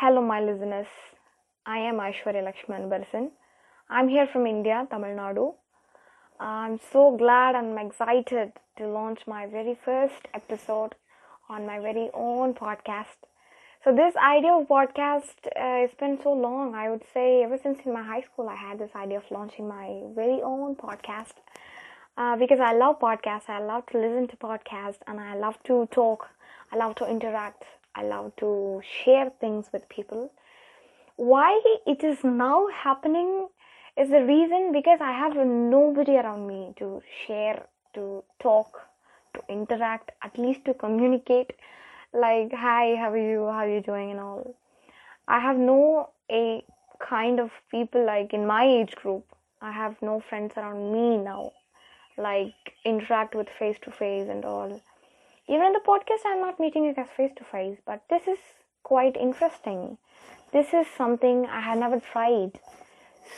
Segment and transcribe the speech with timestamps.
[0.00, 0.88] Hello, my listeners.
[1.64, 3.30] I am Aishwarya Lakshman Barsan.
[3.88, 5.54] I'm here from India, Tamil Nadu.
[6.38, 10.96] I'm so glad and excited to launch my very first episode
[11.48, 13.24] on my very own podcast.
[13.84, 16.74] So, this idea of podcast uh, it's been so long.
[16.74, 19.66] I would say ever since in my high school, I had this idea of launching
[19.66, 21.40] my very own podcast
[22.18, 23.48] uh, because I love podcasts.
[23.48, 26.28] I love to listen to podcasts and I love to talk.
[26.70, 27.64] I love to interact.
[27.96, 30.30] I love to share things with people.
[31.16, 33.48] Why it is now happening
[33.96, 37.64] is the reason because I have nobody around me to share,
[37.94, 38.82] to talk,
[39.32, 41.54] to interact, at least to communicate.
[42.12, 43.46] Like, hi, how are you?
[43.46, 44.10] How are you doing?
[44.10, 44.54] And all.
[45.26, 46.62] I have no a
[46.98, 49.24] kind of people like in my age group.
[49.62, 51.52] I have no friends around me now,
[52.18, 54.82] like interact with face to face and all.
[55.48, 58.38] Even in the podcast, I'm not meeting you guys face to face, but this is
[58.82, 59.98] quite interesting.
[60.52, 62.58] This is something I have never tried.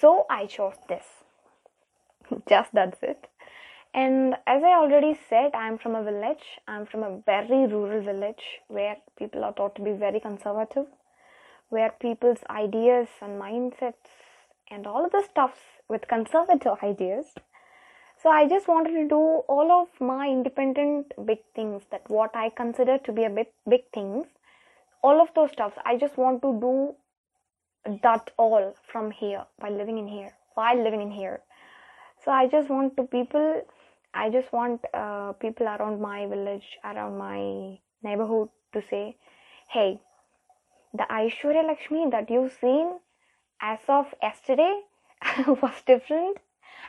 [0.00, 1.04] So I chose this.
[2.48, 3.26] Just that's it.
[3.94, 6.58] And as I already said, I'm from a village.
[6.66, 10.86] I'm from a very rural village where people are taught to be very conservative,
[11.68, 14.10] where people's ideas and mindsets
[14.70, 17.26] and all of the stuffs with conservative ideas.
[18.24, 19.22] So I just wanted to do
[19.54, 23.82] all of my independent big things that what I consider to be a bit big
[23.92, 24.26] things.
[25.02, 25.76] All of those stuffs.
[25.84, 26.94] I just want to do
[28.02, 31.40] that all from here by living in here while living in here
[32.24, 33.62] so i just want to people
[34.14, 39.16] i just want uh, people around my village around my neighborhood to say
[39.68, 40.00] hey
[40.94, 42.88] the aishwarya lakshmi that you've seen
[43.60, 44.80] as of yesterday
[45.46, 46.38] was different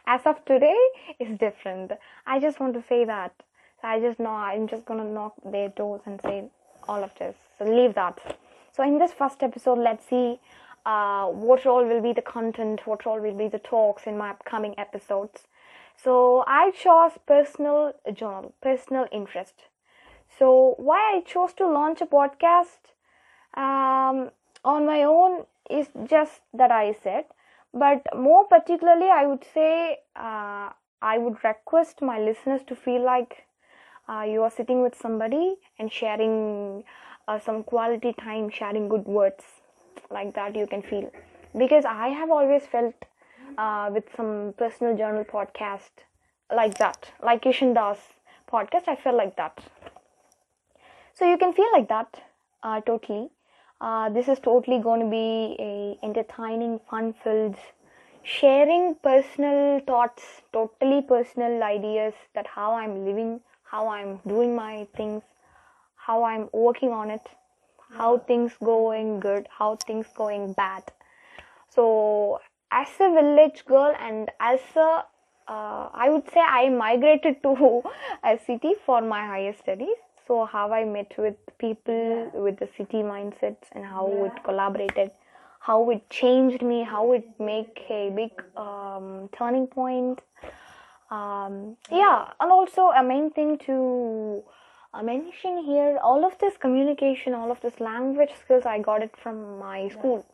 [0.07, 0.77] as of today
[1.19, 1.91] is different
[2.25, 3.33] i just want to say that
[3.81, 6.43] so i just know i'm just gonna knock their doors and say
[6.87, 8.37] all of this so leave that
[8.71, 10.39] so in this first episode let's see
[10.85, 14.29] uh, what all will be the content, what all will be the talks in my
[14.29, 15.47] upcoming episodes.
[15.95, 19.53] So I chose personal journal, personal interest.
[20.37, 22.93] So why I chose to launch a podcast
[23.55, 24.29] um,
[24.63, 27.25] on my own is just that I said,
[27.75, 30.69] but more particularly, I would say uh,
[31.01, 33.45] I would request my listeners to feel like
[34.09, 36.83] uh, you are sitting with somebody and sharing
[37.27, 39.43] uh, some quality time, sharing good words
[40.09, 41.11] like that you can feel.
[41.57, 42.95] Because i have always felt
[43.57, 46.03] uh, with some personal journal podcast
[46.53, 47.97] like that like Kishan Das
[48.51, 49.59] podcast i felt like that.
[51.13, 52.21] So you can feel like that
[52.63, 53.29] uh, totally
[53.81, 57.55] uh, this is totally going to be a entertaining fun filled
[58.23, 65.21] sharing personal thoughts totally personal ideas that how i'm living how i'm doing my things
[65.95, 67.27] how i'm working on it
[67.97, 70.83] how things going good how things going bad
[71.69, 72.39] so
[72.71, 75.03] as a village girl and as a
[75.47, 77.83] uh, I would say I migrated to
[78.23, 79.97] a city for my higher studies.
[80.27, 85.11] So how I met with people with the city mindsets and how it collaborated,
[85.59, 90.21] how it changed me, how it make a big um, turning point.
[91.11, 94.43] Um, yeah, and also a main thing to
[94.95, 99.13] I mention here all of this communication, all of this language skills, I got it
[99.17, 100.25] from my school.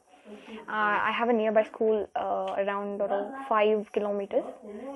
[0.68, 3.02] Uh, I have a nearby school uh, around
[3.48, 4.46] five kilometers.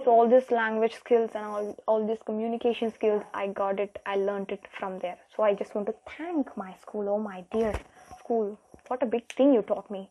[0.03, 3.99] So all this language skills and all all these communication skills, I got it.
[4.05, 5.17] I learned it from there.
[5.35, 7.09] So I just want to thank my school.
[7.09, 7.73] Oh my dear
[8.19, 8.57] school,
[8.87, 10.09] what a big thing you taught me.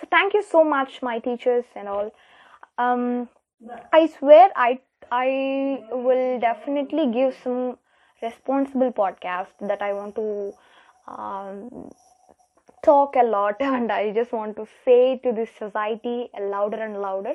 [0.00, 2.12] So thank you so much, my teachers and all.
[2.78, 3.28] Um,
[3.92, 4.80] I swear I
[5.12, 7.78] I will definitely give some
[8.22, 10.54] responsible podcast that I want to
[11.06, 11.90] um,
[12.84, 17.34] talk a lot and I just want to say to this society louder and louder.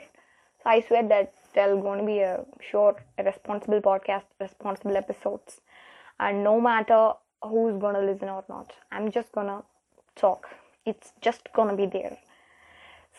[0.63, 5.61] So I swear that there's going to be a short, a responsible podcast, responsible episodes,
[6.19, 9.63] and no matter who's gonna listen or not, I'm just gonna
[10.15, 10.49] talk.
[10.85, 12.17] It's just gonna be there.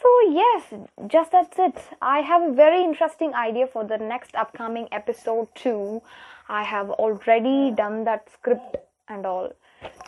[0.02, 0.74] So, yes,
[1.08, 1.76] just that's it.
[2.00, 6.02] I have a very interesting idea for the next upcoming episode, too.
[6.48, 8.76] I have already done that script
[9.09, 9.51] and all,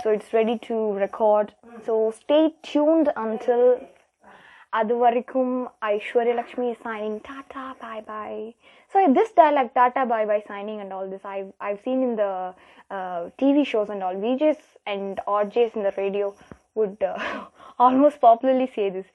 [0.03, 1.53] so it's ready to record.
[1.85, 3.79] So, stay tuned until
[4.73, 8.53] Aduvarikum Aishwarya Lakshmi is signing Tata bye bye.
[8.91, 12.53] So this dialogue Tata bye bye signing and all this I've I've seen in the
[12.91, 16.35] uh, TV shows and all VJs and RJs in the radio
[16.75, 17.45] would uh,
[17.79, 19.05] almost popularly say this.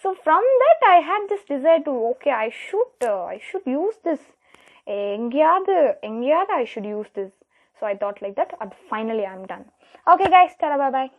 [0.00, 3.96] So from that I had this desire to okay I should uh, I should use
[4.04, 4.20] this
[5.16, 5.74] எங்கேயாவது
[6.08, 7.32] எங்கேயாவது I should use this.
[7.79, 9.65] so I thought like that and finally I'm done.
[10.07, 11.11] Okay guys, tara bye bye.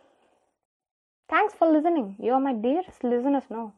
[1.29, 2.15] Thanks for listening.
[2.19, 3.73] You are my dearest listeners, no?